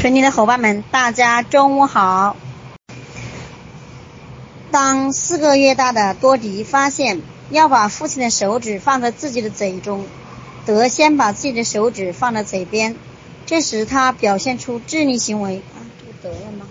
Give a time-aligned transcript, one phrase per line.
[0.00, 2.36] 群里的伙伴们，大家中午好。
[4.70, 10.06] 当四个月大的多迪发现要把父亲的手指放在自己的嘴中，
[10.64, 12.94] 德先把自己的手指放在嘴边，
[13.44, 15.82] 这时他表现出智力行为啊，
[16.22, 16.68] 这个得了吗？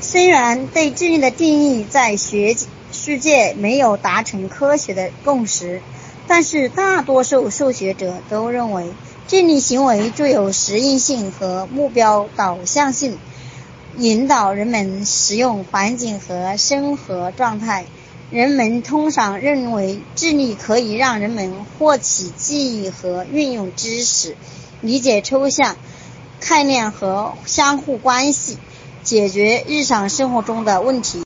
[0.00, 2.56] 虽然对智力的定义在学
[2.92, 5.82] 世界没有达成科学的共识，
[6.28, 8.92] 但是大多数数学者都认为。
[9.30, 13.16] 智力行为具有实应性和目标导向性，
[13.96, 17.84] 引导人们使用环境和生活状态。
[18.32, 24.36] 人们通常认为智力可以让人们获取记忆和运用知识，
[24.80, 25.76] 理解抽象
[26.40, 28.58] 概念和相互关系，
[29.04, 31.22] 解决日常生活中的问题。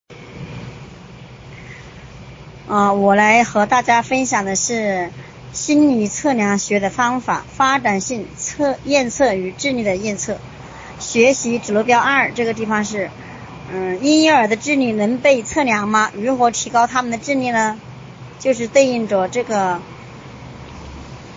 [2.69, 5.09] 啊，我来和大家分享的是。
[5.67, 10.37] 心理测量学的方法：发展性测验测与智力的验测。
[10.99, 13.09] 学习指路标二这个地方是，
[13.73, 16.11] 嗯，婴幼儿的智力能被测量吗？
[16.15, 17.81] 如何提高他们的智力呢？
[18.39, 19.81] 就是对应着这个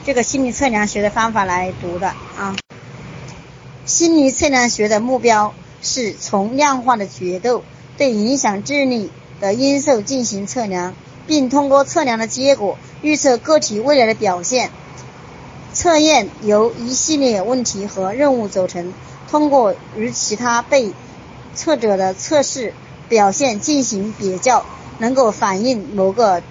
[0.05, 2.57] 这个心理测量学的方法来读的啊。
[3.85, 7.63] 心理测量学的目标是从量化的结构
[7.97, 10.93] 对影响智力的因素进行测量。
[11.27, 14.71] 并通过测量的结果预测个体未来的表现。
[15.73, 18.93] 测验由一系列问题和任务组成，
[19.29, 20.91] 通过与其他被
[21.53, 22.73] 测者的测试
[23.09, 24.65] 表现进行比较，
[24.97, 26.41] 能够反映某个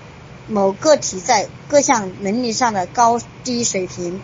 [0.46, 4.20] 某个体在各项能力上的高低水平。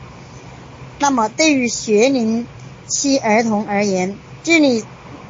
[1.01, 2.47] 那么，对于学龄
[2.87, 4.85] 期儿童而言，智力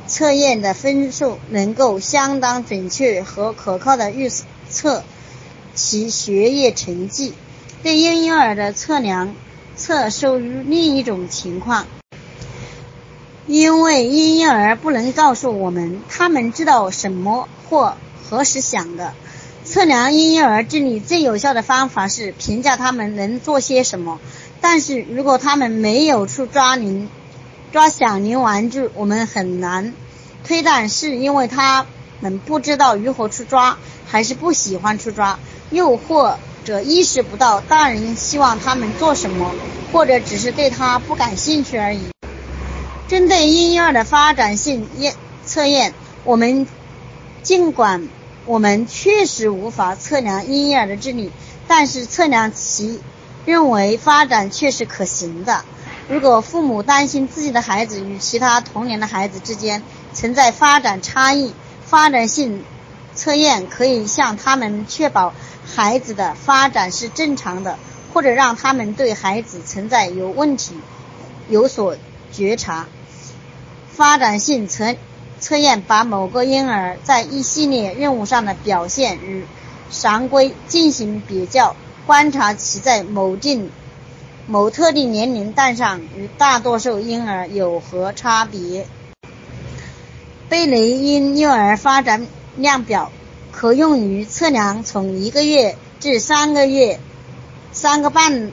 [0.06, 4.30] 测验的分数能够相当准确和可靠的预
[4.68, 5.02] 测。
[5.74, 7.32] 其学业成绩
[7.82, 9.34] 对婴幼儿的测量
[9.76, 11.86] 测收于另一种情况，
[13.46, 17.96] 因为婴幼儿不能告诉我们他们知道什么或
[18.28, 19.14] 何时想的。
[19.64, 24.20] 测量婴幼儿智力最有效的方法是评价他们能做些什么。
[24.60, 27.08] 但是如果他们没有去抓铃
[27.72, 29.94] 抓响铃玩具，我们很难
[30.44, 31.86] 推断是因为他
[32.20, 35.38] 们不知道如何去抓，还是不喜欢去抓。
[35.72, 39.50] 又或者意识不到大人希望他们做什么，
[39.92, 42.02] 或者只是对他不感兴趣而已。
[43.08, 45.92] 针对婴幼儿的发展性验测验，
[46.24, 46.66] 我们
[47.42, 48.08] 尽管
[48.44, 51.32] 我们确实无法测量婴幼儿的智力，
[51.66, 53.00] 但是测量其
[53.44, 55.64] 认为发展确实可行的。
[56.08, 61.52] 如果父母担心自己的孩子与其他同龄的孩子之间存在发展差异，
[61.84, 62.64] 发展性
[63.14, 65.32] 测验可以向他们确保。
[65.74, 67.78] 孩子的发展是正常的，
[68.12, 70.74] 或者让他们对孩子存在有问题
[71.48, 71.96] 有所
[72.30, 72.86] 觉察。
[73.90, 74.94] 发展性测
[75.40, 79.46] 测验把某个婴儿在一系列任务上的表现与
[79.90, 81.74] 常规进行比较，
[82.06, 83.70] 观察其在某定
[84.46, 88.86] 某特定年龄段上与大多数婴儿有何差别。
[90.50, 93.10] 贝雷婴幼儿发展量表。
[93.52, 96.98] 可用于测量从一个月至三个月、
[97.70, 98.50] 三个半、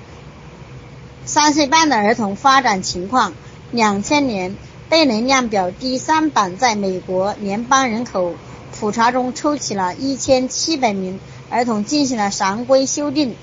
[1.26, 3.34] 三岁半的儿童发展情况。
[3.72, 4.56] 两千年
[4.90, 8.36] 贝雷量表第三版在美国联邦人口
[8.78, 13.36] 普查中抽取了一千七百名儿童进行了常规修订。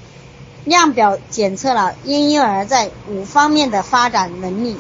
[0.65, 4.77] 量表检测了婴幼儿在五方面的发展能力，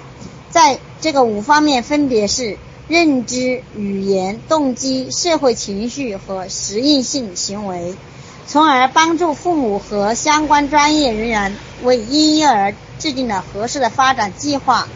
[0.50, 2.58] 在这个五方面分别是。
[2.88, 7.96] 认知、语言、动机、社会情绪和适应性行为，
[8.46, 14.86] 从而帮助父母和相关专业人员为婴幼儿制定了合适的发展计划。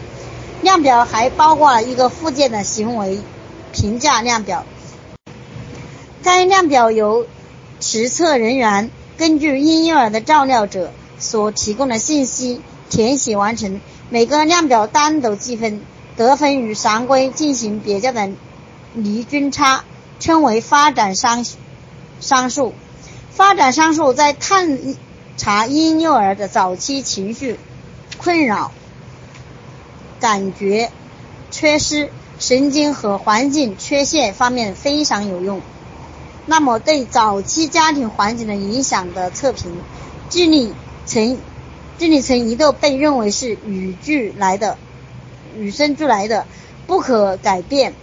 [0.61, 3.19] 量表还包括了一个附件的行为
[3.73, 4.65] 评价量表。
[6.23, 7.25] 该量表由
[7.81, 15.81] 实测人员根据婴幼儿的照料者所提供的信息填写完成，每个量表单独计分。
[16.21, 18.29] 得分与常规进行比较的
[18.93, 19.83] 离均差
[20.19, 21.43] 称为发展商
[22.19, 22.75] 商数。
[23.31, 24.77] 发展商数在探
[25.35, 27.57] 查婴幼儿的早期情绪
[28.19, 28.71] 困扰、
[30.19, 30.91] 感觉
[31.49, 35.59] 缺失、神经和环境缺陷方面非常有用。
[36.45, 39.71] 那么，对早期家庭环境的影响的测评，
[40.29, 40.71] 智力
[41.07, 41.39] 曾
[41.97, 44.77] 智力曾一度被认为是与具来的。
[45.57, 46.45] 与生俱来的，
[46.87, 47.93] 不可改变。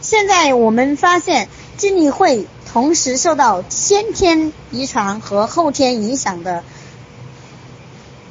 [0.00, 1.48] 现在我们发现，
[1.78, 6.62] 智力会同时受到先天遗传和后天影响的。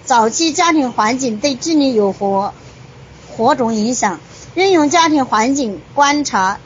[0.06, 2.54] 早期家庭环境对智力有何
[3.36, 4.20] 何种影响？
[4.54, 6.60] 任用家庭环境观察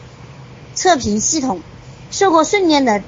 [0.73, 1.61] 测评系统，
[2.11, 3.01] 受过训练的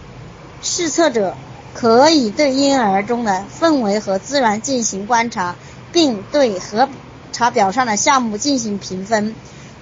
[0.62, 1.36] 试测者
[1.74, 5.56] 可以对婴儿中的氛围和自然进行观察，
[5.92, 6.88] 并对和
[7.40, 9.34] 查表上的项目进行评分。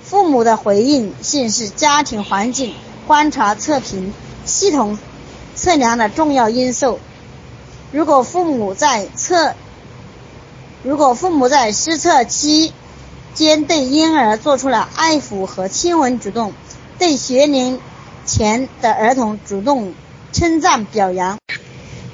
[0.03, 2.75] 父母的回应性是家庭环境
[3.07, 4.13] 观察测评
[4.45, 4.99] 系统
[5.55, 6.99] 测量的重要因素。
[7.91, 9.55] 如果父母在测，
[10.83, 12.73] 如果父母在施测期
[13.33, 16.53] 间对婴儿做出了爱抚和亲吻主动，
[16.99, 17.79] 对学龄
[18.23, 19.95] 前的儿童主动
[20.31, 21.39] 称赞表扬，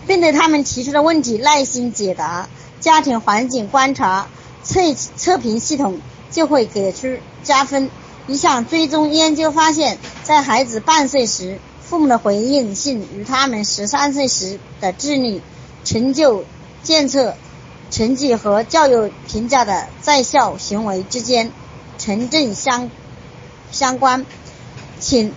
[0.07, 2.47] 并对他们提出的问题耐心解答，
[2.79, 4.27] 家庭环境观察
[4.73, 5.99] 测测评系统
[6.31, 7.89] 就会给出加分。
[8.25, 15.41] 一项追踪研究发现，在孩子半岁时，父母的回应性与他们十三岁时的智力。
[15.85, 16.45] 成就
[16.81, 17.35] 监测
[17.91, 21.51] 成绩和教育评价的在校行为之间
[21.97, 22.89] 成正相
[23.69, 24.25] 相关，
[25.01, 25.33] 请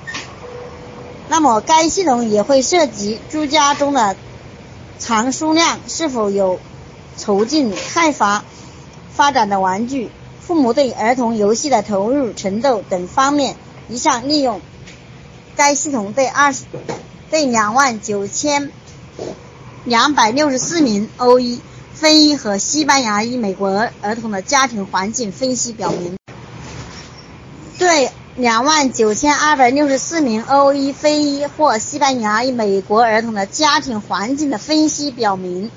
[1.29, 4.15] 那么该系统也会涉及住家中的
[5.00, 6.61] 藏书量是否有
[7.17, 8.44] 促进开发
[9.17, 10.11] 发展的玩具，
[10.41, 13.57] 父母对儿童游戏的投入程度等方面。
[13.89, 14.61] 一项利用
[15.57, 16.65] 该系统对二十
[17.31, 18.71] 对两万九千。
[19.85, 21.61] 两百六十四名欧裔、
[21.95, 26.17] 非裔和西班牙裔美国儿童的家庭环境分析表明，
[27.79, 35.71] 对两万九千二百六十四名欧裔、非裔或西班牙裔美国儿童的家庭环境的分析表明，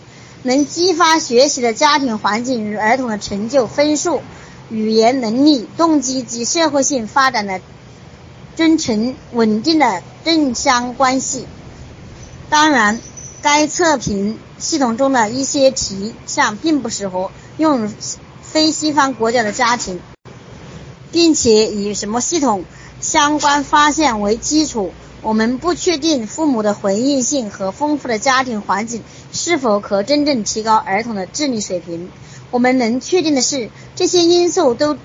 [0.43, 4.21] 能激发学习的家庭环境与儿童的成就分数、
[4.69, 7.61] 语言能力、动机及社会性发展的
[8.55, 11.45] 真诚稳定的正相关系。
[12.49, 12.99] 当然。
[13.41, 17.89] 该测评系统中的一些题项并不适合用于
[18.41, 20.01] 非西方国家的家庭，
[21.09, 22.65] 并且以什么系统
[22.99, 32.09] 相关发现为基础，我们不确定父母的回应性和丰富的家庭环境是否可真正提高儿童的智力水平。
[32.51, 34.97] 我们能确定的是，这些因素都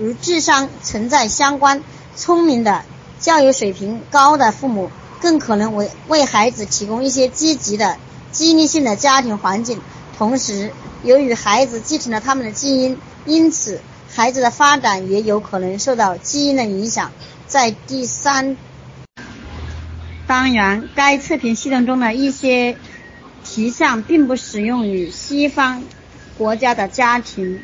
[0.00, 1.82] 与智商存在相关。
[2.16, 2.84] 聪明的、
[3.20, 4.90] 教育水平高的父母。
[5.20, 7.96] 更可能为为孩子提供一些积极的、
[8.30, 9.80] 激励性的家庭环境。
[10.16, 10.70] 同时，
[11.02, 12.96] 由于孩子继承了他们的基因，
[13.26, 17.10] 因此孩子的发展也有可能受到基因的影响。
[17.48, 18.56] 在第三，
[20.28, 22.76] 当然，该测评系统中的一些
[23.48, 25.82] 题项并不适用于西方
[26.36, 27.60] 国家的家庭，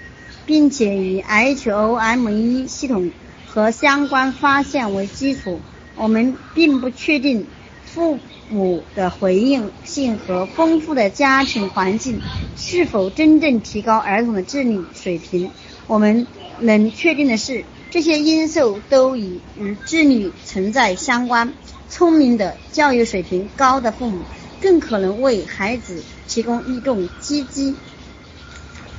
[0.47, 3.11] 并且以 HOME 系统
[3.47, 5.61] 和相关发现为基础。
[5.97, 7.47] 我们并不确定
[7.85, 12.21] 父母的回应性和丰富的家庭环境
[12.57, 15.51] 是否真正提高儿童的智力水平。
[15.87, 16.27] 我们
[16.61, 21.53] 能确定的是，这些因素都与与智力存在相关。
[21.89, 24.23] 聪明的、教育水平高的父母
[24.61, 27.75] 更可能为孩子提供一种积极、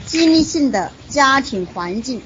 [0.06, 2.22] 激励性的家庭环境。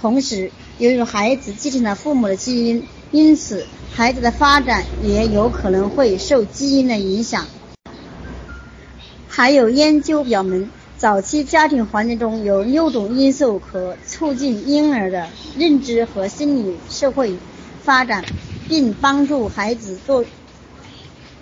[0.00, 3.66] 同时，由于孩子继承了父母的基因，因此。
[3.90, 7.46] 孩子的发展也有可能会受基因的影响。
[9.26, 17.36] 还有研究表明，早期家庭环境中有六种因素可促进婴儿的认知和心理社会
[17.82, 18.24] 发展，
[18.68, 20.24] 并帮助孩子做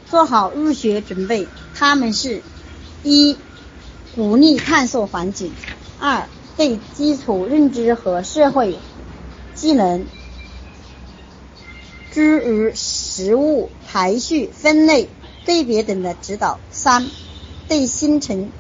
[0.08, 1.48] 做好入学准备。
[1.74, 2.42] 他们是：
[3.02, 3.36] 一、
[4.14, 5.50] 鼓励探索环境；
[6.00, 8.78] 二、对基础认知和社会
[9.54, 10.06] 技能。
[12.12, 15.10] 之于食物排序、分类、
[15.44, 17.10] 对别等的指导；三、
[17.68, 18.50] 对新成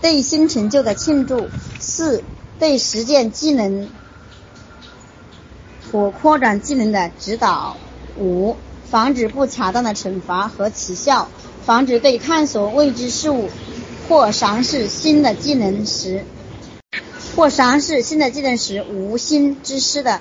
[0.00, 1.36] 对新成就的庆祝；
[1.78, 2.24] 四、
[2.58, 3.88] 对实践技能
[5.92, 7.76] 或扩展技能的指导；
[8.18, 8.56] 五、
[8.90, 11.28] 防止不恰当的惩罚和起效，
[11.64, 13.48] 防止对探索未知事物
[14.08, 16.24] 或尝试新的技能时
[17.36, 20.20] 或尝试新的技能时无心之失的。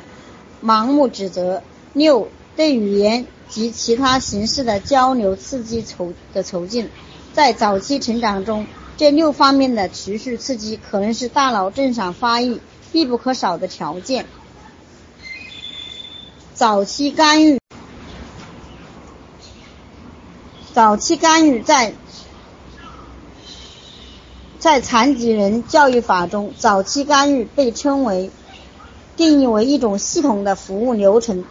[0.64, 1.62] 盲目指责。
[1.94, 6.90] 六、对语言及其他形式的交流刺激促的促进，
[7.34, 12.60] 在早期成长中，这六方面的持续刺激可能是大脑正常发育
[12.92, 14.28] 必不可少的条件。
[16.54, 17.60] 早期干预，
[20.78, 21.92] 早期干预在
[24.60, 28.30] 在残疾人教育法中，早期干预被称为。
[29.16, 31.46] 定义为一种系统的服务流程，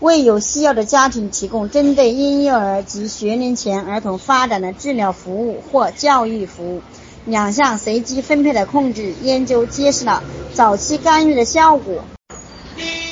[0.00, 6.80] 为有需要的家庭提供针对婴幼儿及学龄前儿童发展的治疗服务或教育服务。
[7.26, 10.22] 两项随机分配的控制研究揭示了
[10.54, 12.04] 早期干预的效果。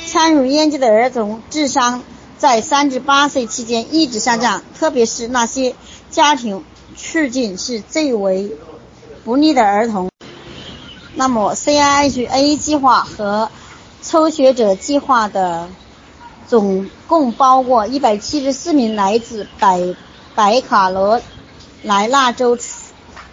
[0.07, 2.01] 参与研究的儿童智商
[2.41, 5.75] 在三至八岁期间一直下降，特别是那些
[6.09, 6.65] 家庭
[6.97, 8.57] 处境是最为
[9.23, 10.09] 不利的儿童。
[11.13, 13.51] 那么，CIHA 计划和
[14.01, 15.69] 抽血者计划的
[16.47, 19.95] 总共包括一百七十四名来自北
[20.35, 21.21] 北卡罗
[21.83, 22.63] 来纳州处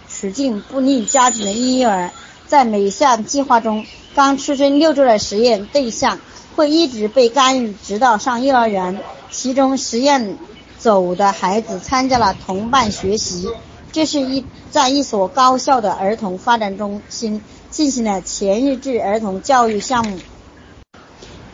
[0.07, 2.11] 处境不利家庭的婴幼儿，
[2.45, 6.19] 在每项计划中，刚出生六周的实验对象。
[6.55, 8.99] 会一直被干预，直到上幼儿园。
[9.31, 10.37] 其中实验
[10.79, 13.47] 组的孩子参加了同伴学习，
[13.91, 20.17] 这是一在一所高校的儿童发展中心进行了前日制儿童教育项目。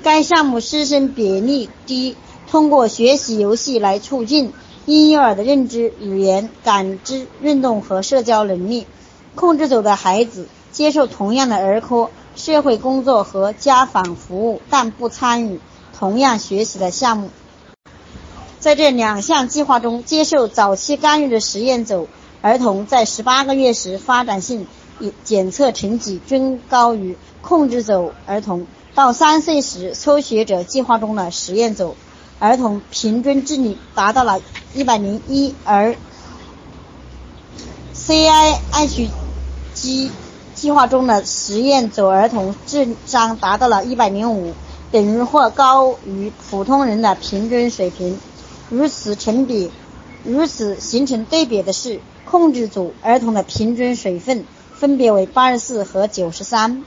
[0.04, 2.16] 该项目师生比例低，
[2.50, 4.54] 通过学习游戏来促进
[4.86, 8.88] 婴幼儿的认知、语言、感知、运动和社交能力。
[9.34, 12.10] 控制组的孩子接受同样的儿科。
[12.36, 15.60] 社会工作和家访服务，但不参与
[15.98, 17.30] 同样学习的项目。
[18.60, 22.08] 在这两项计划中，接受早期干预的实验组
[22.42, 24.68] 儿童在十八个月时发展性
[25.24, 28.68] 检测成绩均高于控制组儿童。
[28.96, 31.96] 到三岁时，抽血者计划中的实验组
[32.40, 34.42] 儿童平均智力达到了
[34.74, 35.96] 一百零一，而
[37.94, 39.10] CIH
[39.74, 40.12] G。
[40.66, 44.52] 计划中的实验组儿童智商达到了一百零五，
[44.92, 48.18] 等于或高于普通人的平均水平。
[48.72, 49.70] 如此成比，
[50.24, 54.44] 如此形成对比的是，控制组儿童的平均水分
[54.74, 56.84] 分别为八十四和九十三。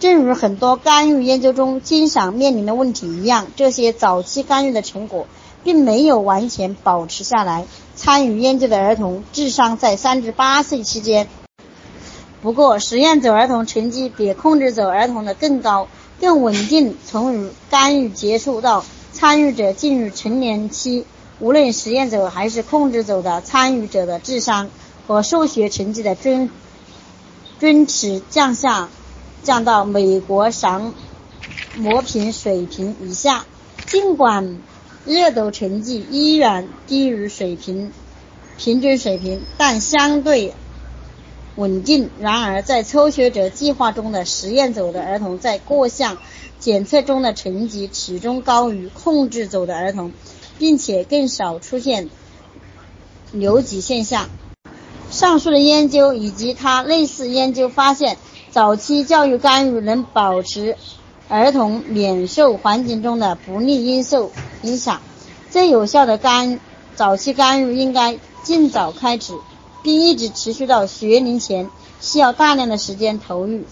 [0.00, 5.28] 正如很多干预研究中经常面临的问题一样，这些早期干预的成果
[5.62, 7.66] 并没有完全保持下来。
[7.94, 11.28] 参与研究的儿童智商在三至八岁期间。
[12.42, 15.88] 不过，实验组儿童成绩比控制组儿童的更高、
[16.20, 16.96] 更稳定。
[17.06, 18.82] 从干预结束到
[19.12, 21.04] 参与者进入成年期，
[21.38, 24.70] 无论实验组还是控制组的参与者的智商
[25.06, 26.50] 和数学成绩的均
[27.58, 28.88] 均值降下
[29.42, 30.94] 降到美国常
[31.76, 33.44] 模平水平以下。
[33.86, 34.62] 尽管
[35.04, 37.92] 阅读成绩依然低于水平
[38.56, 40.54] 平均水平，但相对。
[41.56, 42.10] 稳定。
[42.20, 46.18] 然而，在抽血者计划中的实验组的儿童在各项
[46.58, 50.12] 检测中的成绩始终高于控制组的儿童，
[50.58, 52.08] 并且更少出现
[53.32, 54.28] 留级现象。
[55.10, 58.16] 上述的研究以及他类似研究发现，
[58.50, 60.76] 早期教育干预能保持
[61.28, 64.30] 儿童免受环境中的不利因素
[64.62, 65.00] 影响。
[65.50, 66.60] 最有效的干
[66.94, 69.34] 早期干预应该尽早开始。
[69.82, 71.70] 并一直持续到学龄前，
[72.00, 73.62] 需要大量的时间投入，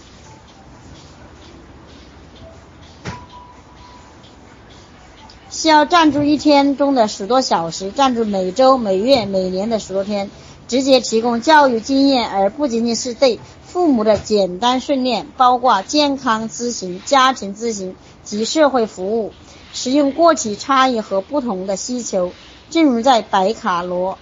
[5.49, 10.31] 需要占住一天中的许多小时，占住每周、每月、每年的许多天，
[10.67, 19.31] 直接提供教育经验，而不仅仅是对父母的简单训练，包括健康咨询、家庭咨询及社会服务，
[19.73, 22.31] 使用个体差异和不同的需求，
[22.71, 24.17] 正如在白卡罗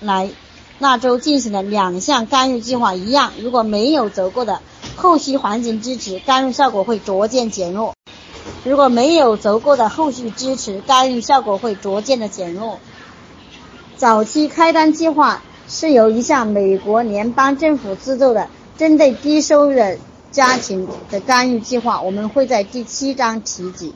[0.00, 0.30] 来。
[0.80, 4.60] 那周进行的两项干预计划一样，如果没有足够的
[4.94, 7.94] 后续环境支持，干预效果会逐渐减弱。
[8.64, 12.78] 如果没有足够的后续支持，干预效果会逐渐的减弱。
[13.96, 19.98] 早期开单计划是由一项美国联邦政府资助的，针对低收入的
[20.30, 23.92] 家庭的干预计划，我们会在第七章提及。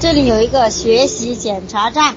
[0.00, 2.14] 这里有一个学习检查站。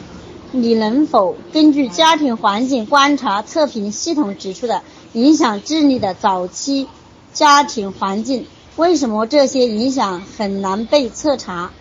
[0.52, 6.88] 你能否根据家庭环境观察测评系统指出的影响智力的早期
[7.34, 8.48] 家庭环境？
[8.78, 11.72] 为什么这些影响很难被测查？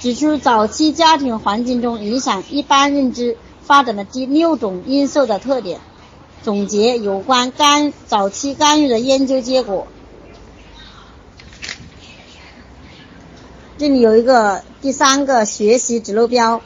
[0.00, 5.80] 指出早期家庭环境中影响一般认知发展的第六种因素的特点。
[6.42, 9.86] 总结有关干早期干预的研究结果。
[13.76, 16.62] 这里有一个第三个学习指路标。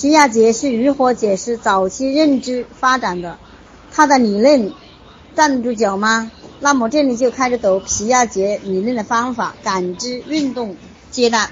[0.00, 3.36] 皮亚杰是如何解释早期认知发展的？
[3.92, 4.72] 他的理论
[5.36, 6.30] 站得住脚吗？
[6.58, 10.74] 那么这里就开始读皮亚杰理论的方法：感知、运动
[11.10, 11.50] 阶段。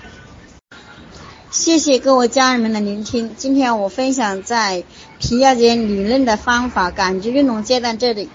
[1.50, 3.34] 谢谢各位家人们的聆听。
[3.36, 4.82] 今天我分享在
[5.18, 8.30] 皮亚杰理论的方法感知运动阶段这里。